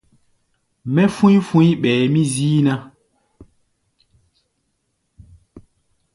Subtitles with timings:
[0.93, 2.73] Mɛ́ fú̧í̧ fu̧í̧ ɓɛɛ mí zíí ná.